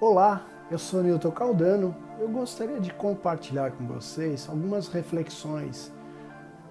[0.00, 1.94] Olá, eu sou Nilton Caldano.
[2.18, 5.92] Eu gostaria de compartilhar com vocês algumas reflexões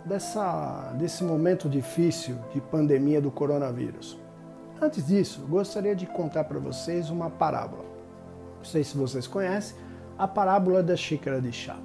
[0.03, 4.19] dessa, desse momento difícil de pandemia do coronavírus.
[4.81, 7.85] Antes disso, gostaria de contar para vocês uma parábola.
[8.57, 9.77] Não sei se vocês conhecem,
[10.17, 11.77] a parábola da xícara de chá.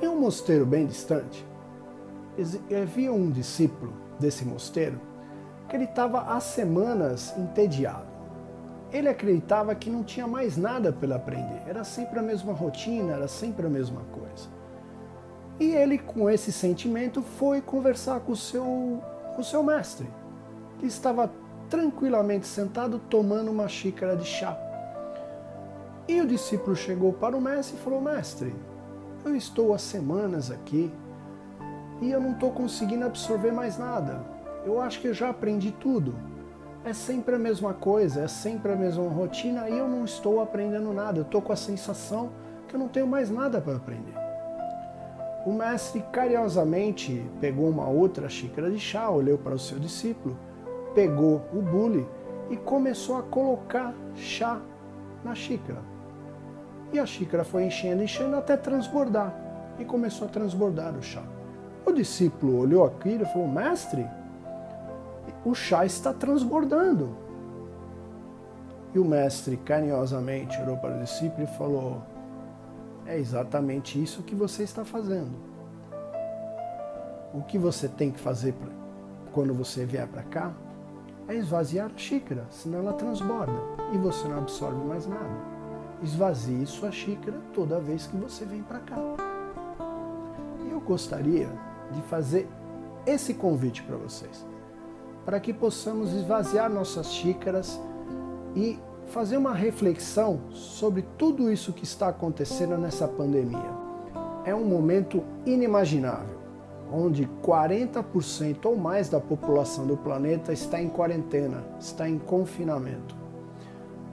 [0.00, 1.46] Em um mosteiro bem distante,
[2.82, 4.98] havia um discípulo desse mosteiro
[5.68, 8.21] que ele estava há semanas entediado
[8.92, 11.62] ele acreditava que não tinha mais nada para aprender.
[11.66, 14.48] Era sempre a mesma rotina, era sempre a mesma coisa.
[15.58, 19.02] E ele, com esse sentimento, foi conversar com o seu,
[19.34, 20.06] com o seu mestre,
[20.78, 21.30] que estava
[21.70, 24.58] tranquilamente sentado tomando uma xícara de chá.
[26.06, 28.54] E o discípulo chegou para o mestre e falou: Mestre,
[29.24, 30.92] eu estou há semanas aqui
[32.00, 34.20] e eu não estou conseguindo absorver mais nada.
[34.66, 36.14] Eu acho que eu já aprendi tudo
[36.84, 40.92] é sempre a mesma coisa, é sempre a mesma rotina e eu não estou aprendendo
[40.92, 41.18] nada.
[41.18, 42.30] Eu estou com a sensação
[42.66, 44.14] que eu não tenho mais nada para aprender.
[45.46, 50.36] O mestre carinhosamente pegou uma outra xícara de chá, olhou para o seu discípulo,
[50.94, 52.06] pegou o bule
[52.50, 54.60] e começou a colocar chá
[55.24, 55.80] na xícara.
[56.92, 59.34] E a xícara foi enchendo, enchendo até transbordar.
[59.78, 61.22] E começou a transbordar o chá.
[61.86, 64.06] O discípulo olhou aquilo e falou: Mestre,
[65.44, 67.16] o chá está transbordando.
[68.94, 72.02] E o mestre carinhosamente olhou para o discípulo e falou:
[73.06, 75.32] É exatamente isso que você está fazendo.
[77.32, 78.54] O que você tem que fazer
[79.32, 80.52] quando você vier para cá
[81.26, 83.58] é esvaziar a xícara, senão ela transborda
[83.92, 85.52] e você não absorve mais nada.
[86.02, 88.96] Esvazie sua xícara toda vez que você vem para cá.
[90.70, 91.48] Eu gostaria
[91.92, 92.48] de fazer
[93.06, 94.51] esse convite para vocês
[95.24, 97.80] para que possamos esvaziar nossas xícaras
[98.54, 103.82] e fazer uma reflexão sobre tudo isso que está acontecendo nessa pandemia.
[104.44, 106.38] É um momento inimaginável,
[106.92, 113.14] onde 40% ou mais da população do planeta está em quarentena, está em confinamento.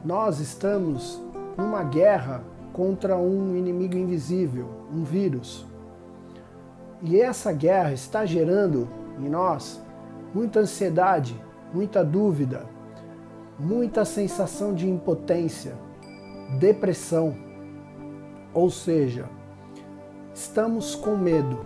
[0.03, 1.21] Nós estamos
[1.57, 5.65] numa guerra contra um inimigo invisível, um vírus.
[7.01, 9.81] E essa guerra está gerando em nós
[10.33, 11.39] muita ansiedade,
[11.73, 12.65] muita dúvida,
[13.57, 15.75] muita sensação de impotência,
[16.59, 17.35] depressão.
[18.53, 19.29] Ou seja,
[20.33, 21.59] estamos com medo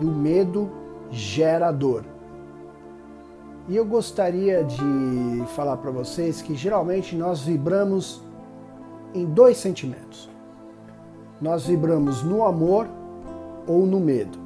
[0.00, 0.70] e o medo
[1.10, 2.04] gera dor.
[3.68, 8.22] E eu gostaria de falar para vocês que geralmente nós vibramos
[9.12, 10.30] em dois sentimentos.
[11.40, 12.86] Nós vibramos no amor
[13.66, 14.45] ou no medo.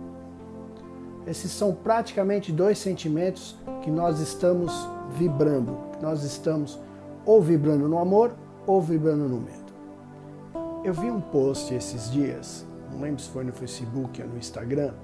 [1.27, 5.77] Esses são praticamente dois sentimentos que nós estamos vibrando.
[6.01, 6.79] Nós estamos
[7.27, 8.35] ou vibrando no amor
[8.67, 9.71] ou vibrando no medo.
[10.83, 14.95] Eu vi um post esses dias, não lembro se foi no Facebook ou no Instagram,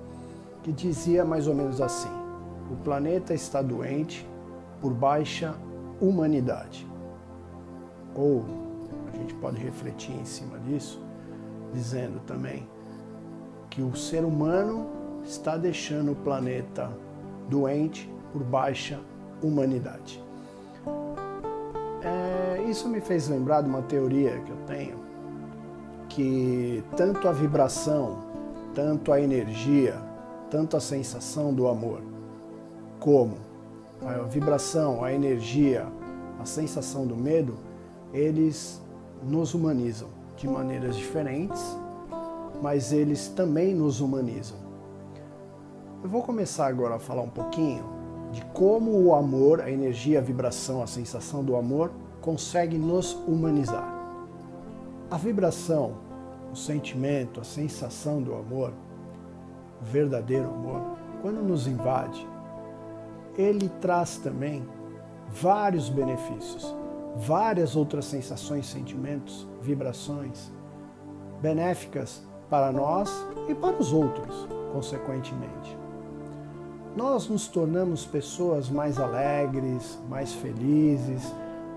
[0.63, 2.11] que dizia mais ou menos assim:
[2.71, 4.27] o planeta está doente
[4.81, 5.55] por baixa
[6.01, 6.87] humanidade.
[8.15, 8.45] Ou
[9.13, 11.01] a gente pode refletir em cima disso,
[11.73, 12.67] dizendo também
[13.69, 14.96] que o ser humano
[15.27, 16.91] está deixando o planeta
[17.49, 19.01] doente por baixa
[19.43, 20.23] humanidade.
[22.03, 24.99] É, isso me fez lembrar de uma teoria que eu tenho,
[26.09, 28.19] que tanto a vibração,
[28.75, 30.01] tanto a energia,
[30.51, 32.01] tanto a sensação do amor,
[33.01, 33.37] como
[34.03, 35.87] a vibração, a energia,
[36.39, 37.55] a sensação do medo,
[38.13, 38.81] eles
[39.23, 41.77] nos humanizam de maneiras diferentes,
[42.63, 44.66] mas eles também nos humanizam.
[46.03, 47.85] Eu vou começar agora a falar um pouquinho
[48.31, 51.91] de como o amor, a energia, a vibração, a sensação do amor
[52.21, 53.93] consegue nos humanizar.
[55.11, 55.95] A vibração,
[56.53, 58.73] o sentimento, a sensação do amor,
[59.81, 62.29] o verdadeiro amor, quando nos invade,
[63.37, 64.69] ele traz também
[65.29, 66.75] vários benefícios,
[67.17, 70.53] várias outras sensações, sentimentos, vibrações
[71.41, 73.11] benéficas para nós
[73.49, 75.86] e para os outros, consequentemente
[76.97, 81.31] nós nos tornamos pessoas mais alegres, mais felizes,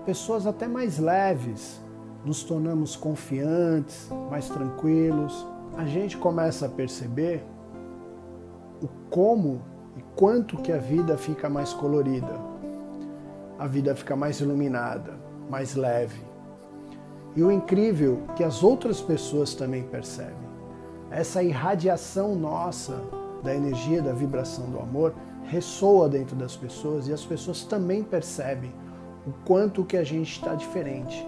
[0.06, 1.78] pessoas até mais leves,
[2.24, 5.46] nos tornamos confiantes, mais tranquilos.
[5.76, 7.44] A gente começa a perceber
[8.82, 9.60] o como
[9.94, 12.40] e quanto que a vida fica mais colorida.
[13.58, 15.12] A vida fica mais iluminada,
[15.50, 16.24] mais leve.
[17.36, 20.48] E o incrível que as outras pessoas também percebem.
[21.10, 25.14] Essa irradiação nossa da energia, da vibração do amor,
[25.44, 28.72] ressoa dentro das pessoas e as pessoas também percebem
[29.26, 31.26] o quanto que a gente está diferente,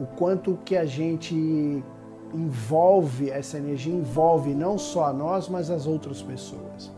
[0.00, 1.82] o quanto que a gente
[2.32, 6.92] envolve, essa energia envolve não só a nós, mas as outras pessoas.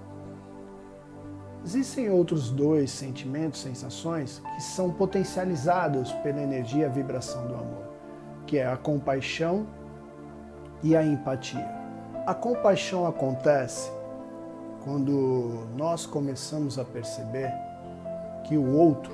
[1.65, 7.89] Existem outros dois sentimentos, sensações, que são potencializados pela energia e a vibração do amor,
[8.47, 9.67] que é a compaixão
[10.83, 11.69] e a empatia.
[12.25, 13.91] A compaixão acontece
[14.87, 17.53] quando nós começamos a perceber
[18.45, 19.13] que o outro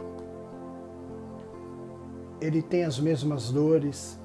[2.43, 4.21] ele tem as mesmas dores,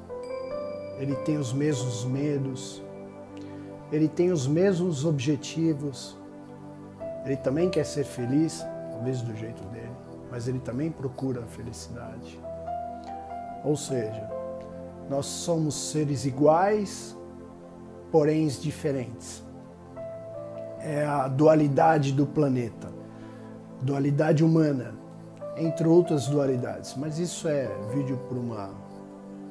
[1.00, 2.84] ele tem os mesmos medos,
[3.94, 6.18] ele tem os mesmos objetivos,
[7.24, 9.96] ele também quer ser feliz, talvez do jeito dele,
[10.30, 12.38] mas ele também procura a felicidade.
[13.64, 14.30] Ou seja,
[15.10, 17.16] nós somos seres iguais,
[18.12, 19.47] porém diferentes.
[20.90, 22.88] É a dualidade do planeta,
[23.82, 24.96] dualidade humana,
[25.58, 28.70] entre outras dualidades, mas isso é vídeo para uma,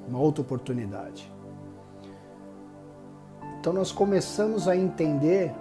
[0.08, 1.30] uma outra oportunidade.
[3.60, 5.52] Então nós começamos a entender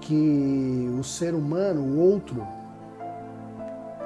[0.00, 2.46] que o ser humano, o outro,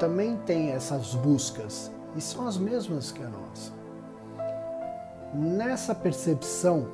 [0.00, 3.72] também tem essas buscas e são as mesmas que a nossa.
[5.32, 6.88] Nessa percepção,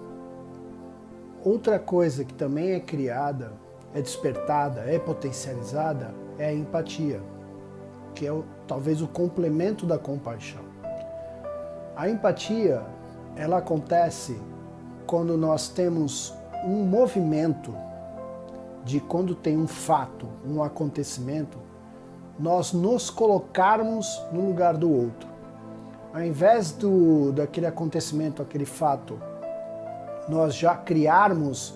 [1.45, 3.53] outra coisa que também é criada,
[3.95, 7.21] é despertada, é potencializada, é a empatia,
[8.15, 10.63] que é o, talvez o complemento da compaixão.
[11.95, 12.83] A empatia,
[13.37, 14.41] ela acontece
[15.07, 17.75] quando nós temos um movimento
[18.85, 21.59] de quando tem um fato, um acontecimento,
[22.39, 25.29] nós nos colocarmos no lugar do outro.
[26.13, 29.19] Ao invés do, daquele acontecimento, aquele fato,
[30.29, 31.75] nós já criarmos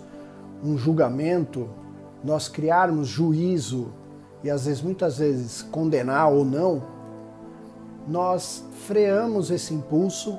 [0.65, 1.69] um julgamento,
[2.25, 3.89] nós criarmos juízo
[4.43, 6.83] e às vezes, muitas vezes, condenar ou não,
[8.07, 10.39] nós freamos esse impulso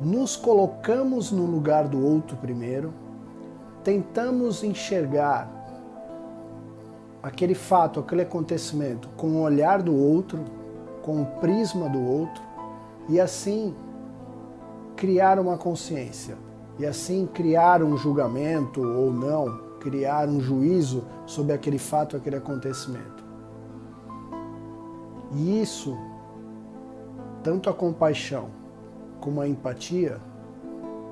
[0.00, 2.92] nos colocamos no lugar do outro primeiro,
[3.82, 5.48] tentamos enxergar
[7.22, 10.44] aquele fato, aquele acontecimento com o olhar do outro,
[11.02, 12.42] com o prisma do outro,
[13.08, 13.74] e assim
[14.96, 16.36] criar uma consciência,
[16.78, 23.24] e assim criar um julgamento ou não, criar um juízo sobre aquele fato, aquele acontecimento.
[25.32, 25.96] E isso,
[27.42, 28.50] tanto a compaixão
[29.20, 30.20] como a empatia,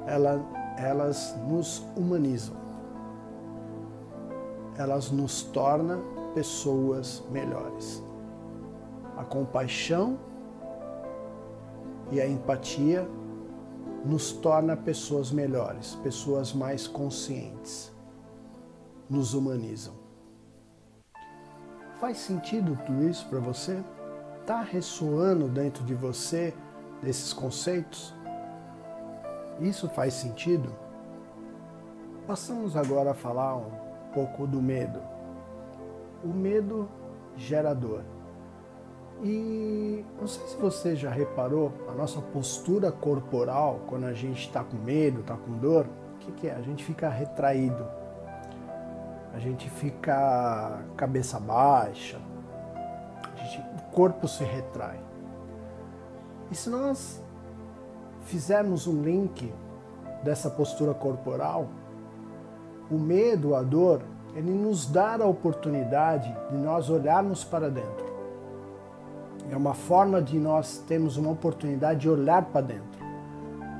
[0.06, 0.40] ela,
[0.76, 2.56] elas nos humanizam.
[4.76, 6.02] Elas nos tornam
[6.34, 8.02] pessoas melhores.
[9.16, 10.18] A compaixão
[12.10, 13.06] e a empatia
[14.04, 17.92] nos torna pessoas melhores, pessoas mais conscientes.
[19.08, 19.94] Nos humanizam.
[22.00, 23.82] Faz sentido tudo isso para você?
[24.40, 26.52] Está ressoando dentro de você
[27.00, 28.14] desses conceitos?
[29.60, 30.74] Isso faz sentido?
[32.26, 33.70] Passamos agora a falar um
[34.12, 35.00] pouco do medo.
[36.24, 36.88] O medo
[37.36, 38.02] gerador.
[39.22, 44.64] E não sei se você já reparou a nossa postura corporal quando a gente está
[44.64, 45.86] com medo, está com dor.
[46.14, 46.54] O que, que é?
[46.54, 47.86] A gente fica retraído,
[49.32, 52.18] a gente fica cabeça baixa,
[53.36, 54.98] gente, o corpo se retrai.
[56.50, 57.22] E se nós
[58.24, 59.52] fizermos um link
[60.24, 61.68] dessa postura corporal,
[62.90, 64.02] o medo, a dor,
[64.34, 68.11] ele nos dá a oportunidade de nós olharmos para dentro.
[69.50, 73.02] É uma forma de nós termos uma oportunidade de olhar para dentro.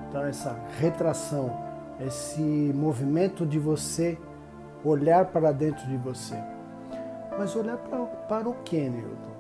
[0.09, 1.51] Então, essa retração,
[2.01, 4.19] esse movimento de você
[4.85, 6.37] olhar para dentro de você.
[7.39, 9.33] Mas olhar para, o que, Newton?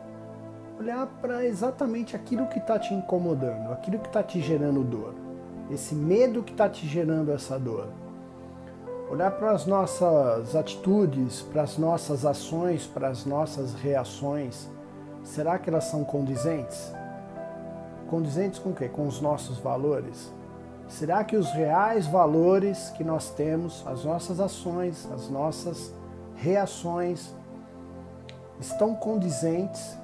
[0.82, 5.14] olhar para exatamente aquilo que está te incomodando, aquilo que está te gerando dor,
[5.70, 7.88] esse medo que está te gerando essa dor.
[9.08, 14.68] Olhar para as nossas atitudes, para as nossas ações, para as nossas reações.
[15.22, 16.92] Será que elas são condizentes?
[18.08, 18.88] Condizentes com o quê?
[18.88, 20.32] Com os nossos valores?
[20.88, 25.92] Será que os reais valores que nós temos, as nossas ações, as nossas
[26.34, 27.34] reações,
[28.60, 29.96] estão condizentes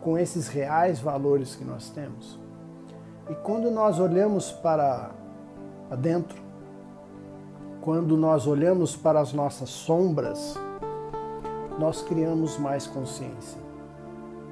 [0.00, 2.38] com esses reais valores que nós temos.
[3.28, 5.10] E quando nós olhamos para
[5.98, 6.40] dentro,
[7.80, 10.54] quando nós olhamos para as nossas sombras,
[11.78, 13.65] nós criamos mais consciência.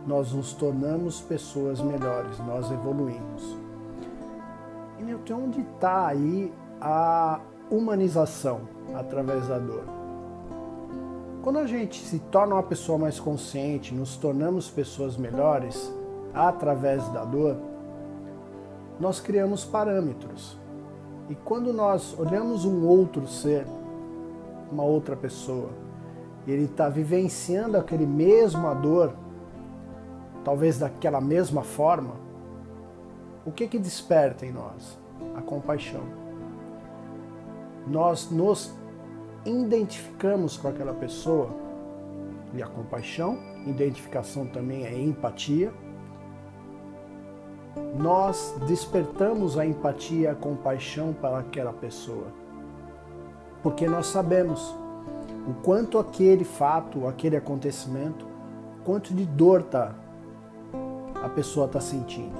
[0.07, 3.57] Nós nos tornamos pessoas melhores, nós evoluímos.
[4.99, 8.61] E Newton, onde está aí a humanização
[8.95, 9.85] através da dor?
[11.43, 15.93] Quando a gente se torna uma pessoa mais consciente, nos tornamos pessoas melhores
[16.33, 17.57] através da dor,
[18.99, 20.59] nós criamos parâmetros.
[21.29, 23.67] E quando nós olhamos um outro ser,
[24.71, 25.69] uma outra pessoa,
[26.47, 29.15] e ele está vivenciando aquele mesma dor,
[30.45, 32.15] talvez daquela mesma forma,
[33.45, 34.99] o que que desperta em nós?
[35.35, 36.03] A compaixão.
[37.87, 38.73] Nós nos
[39.45, 41.51] identificamos com aquela pessoa
[42.55, 45.73] e a compaixão, identificação também é empatia.
[47.99, 52.29] Nós despertamos a empatia a compaixão para aquela pessoa.
[53.63, 54.75] Porque nós sabemos
[55.49, 58.27] o quanto aquele fato, aquele acontecimento,
[58.85, 59.95] quanto de dor tá
[61.25, 62.37] a pessoa está sentindo.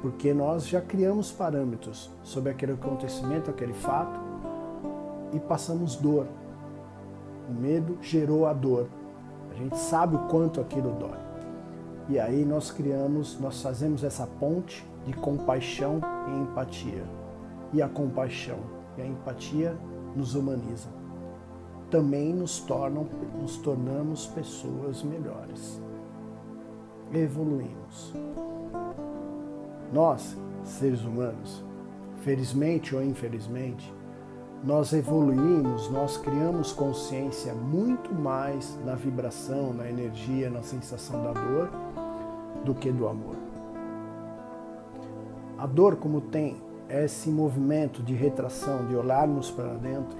[0.00, 4.20] Porque nós já criamos parâmetros sobre aquele acontecimento, aquele fato,
[5.32, 6.28] e passamos dor.
[7.50, 8.86] O medo gerou a dor.
[9.50, 11.18] A gente sabe o quanto aquilo dói.
[12.08, 17.04] E aí nós criamos, nós fazemos essa ponte de compaixão e empatia.
[17.72, 18.60] E a compaixão
[18.96, 19.76] e a empatia
[20.14, 20.88] nos humaniza.
[21.90, 23.08] Também nos tornam,
[23.40, 25.80] nos tornamos pessoas melhores.
[27.16, 28.12] Evoluímos.
[29.90, 31.64] Nós, seres humanos,
[32.20, 33.90] felizmente ou infelizmente,
[34.62, 41.70] nós evoluímos, nós criamos consciência muito mais na vibração, na energia, na sensação da dor
[42.66, 43.36] do que do amor.
[45.56, 50.18] A dor, como tem esse movimento de retração, de olharmos para dentro,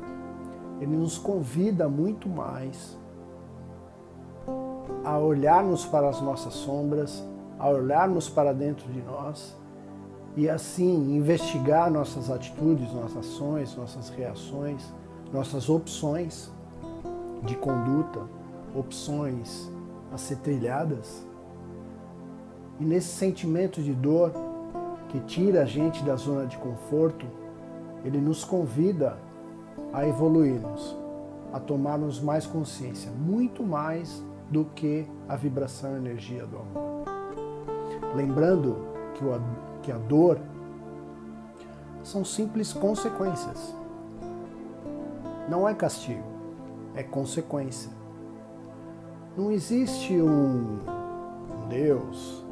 [0.80, 2.96] ele nos convida muito mais
[5.06, 7.22] a olharmos para as nossas sombras,
[7.60, 9.56] a olharmos para dentro de nós
[10.36, 14.82] e assim investigar nossas atitudes, nossas ações, nossas reações,
[15.32, 16.50] nossas opções
[17.44, 18.20] de conduta,
[18.74, 19.70] opções
[20.12, 21.24] a ser trilhadas.
[22.80, 24.32] E nesse sentimento de dor
[25.08, 27.24] que tira a gente da zona de conforto,
[28.04, 29.16] ele nos convida
[29.92, 30.96] a evoluirmos,
[31.52, 37.04] a tomarmos mais consciência, muito mais do que a vibração e energia do amor.
[38.14, 38.76] Lembrando
[39.14, 39.40] que o
[39.82, 40.38] que a dor
[42.02, 43.74] são simples consequências.
[45.48, 46.22] Não é castigo,
[46.94, 47.90] é consequência.
[49.36, 52.44] Não existe um, um Deus,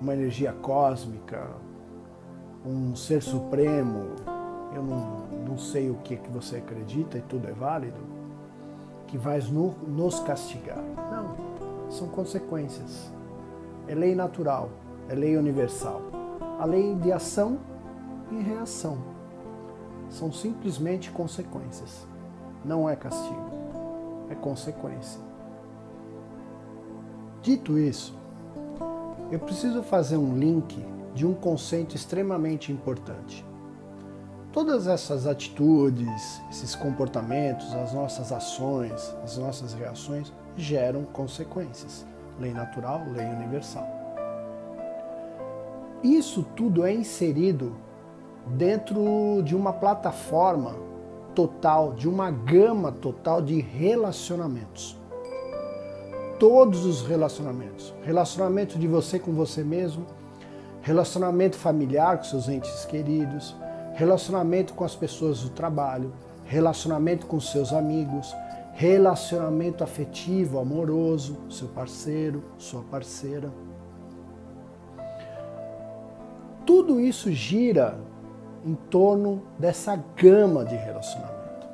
[0.00, 1.48] uma energia cósmica,
[2.64, 4.16] um ser supremo,
[4.74, 8.00] eu não, não sei o que, que você acredita e tudo é válido,
[9.08, 10.82] que vai no, nos castigar.
[11.10, 13.10] Não, são consequências.
[13.88, 14.70] É lei natural,
[15.08, 16.00] é lei universal
[16.58, 17.60] a lei de ação
[18.32, 18.98] e reação.
[20.10, 22.06] São simplesmente consequências.
[22.64, 23.50] Não é castigo,
[24.28, 25.20] é consequência.
[27.40, 28.18] Dito isso,
[29.30, 30.84] eu preciso fazer um link
[31.14, 33.46] de um conceito extremamente importante.
[34.52, 42.06] Todas essas atitudes, esses comportamentos, as nossas ações, as nossas reações geram consequências.
[42.40, 43.86] Lei natural, lei universal.
[46.02, 47.76] Isso tudo é inserido
[48.46, 50.76] dentro de uma plataforma
[51.34, 54.96] total, de uma gama total de relacionamentos.
[56.38, 57.92] Todos os relacionamentos.
[58.02, 60.06] Relacionamento de você com você mesmo,
[60.80, 63.54] relacionamento familiar com seus entes queridos,
[63.98, 66.12] relacionamento com as pessoas do trabalho,
[66.44, 68.34] relacionamento com seus amigos,
[68.72, 73.50] relacionamento afetivo, amoroso, seu parceiro, sua parceira
[76.68, 77.98] tudo isso gira
[78.62, 81.66] em torno dessa gama de relacionamento.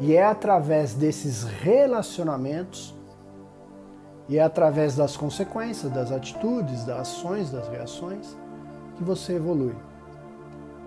[0.00, 2.92] E é através desses relacionamentos
[4.28, 8.36] e é através das consequências, das atitudes, das ações, das reações
[8.96, 9.76] que você evolui,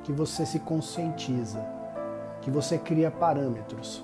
[0.10, 1.64] que você se conscientiza,
[2.42, 4.04] que você cria parâmetros,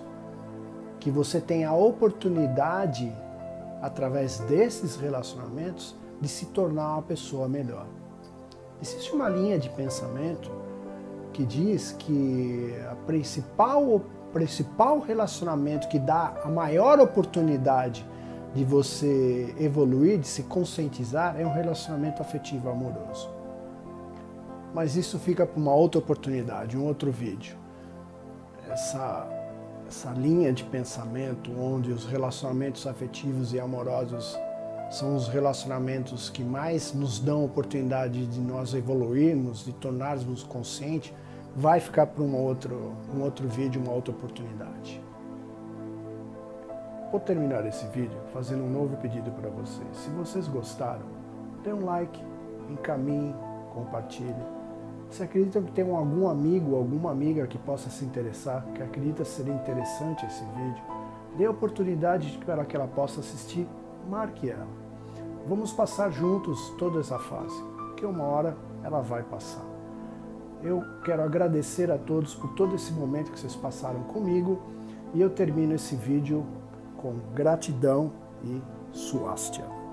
[1.00, 3.12] que você tem a oportunidade,
[3.82, 7.88] através desses relacionamentos, de se tornar uma pessoa melhor.
[8.80, 10.52] Existe uma linha de pensamento
[11.34, 14.00] que diz que a principal, o
[14.32, 18.06] principal relacionamento que dá a maior oportunidade
[18.54, 23.35] de você evoluir, de se conscientizar, é um relacionamento afetivo amoroso.
[24.76, 27.56] Mas isso fica para uma outra oportunidade, um outro vídeo.
[28.70, 29.26] Essa,
[29.88, 34.38] essa linha de pensamento onde os relacionamentos afetivos e amorosos
[34.92, 41.14] são os relacionamentos que mais nos dão oportunidade de nós evoluirmos, de tornarmos conscientes,
[41.56, 45.02] vai ficar para um outro, um outro vídeo, uma outra oportunidade.
[47.12, 49.88] Vou terminar esse vídeo fazendo um novo pedido para vocês.
[49.94, 51.06] Se vocês gostaram,
[51.64, 52.22] dê um like,
[52.70, 53.34] encaminhe,
[53.74, 54.55] compartilhe.
[55.16, 59.48] Se acredita que tem algum amigo, alguma amiga que possa se interessar, que acredita ser
[59.48, 60.84] interessante esse vídeo,
[61.38, 63.66] dê a oportunidade para que ela possa assistir,
[64.10, 64.68] marque ela.
[65.48, 67.56] Vamos passar juntos toda essa fase,
[67.96, 69.64] que uma hora ela vai passar.
[70.62, 74.60] Eu quero agradecer a todos por todo esse momento que vocês passaram comigo
[75.14, 76.46] e eu termino esse vídeo
[76.98, 78.12] com gratidão
[78.44, 79.85] e suástia.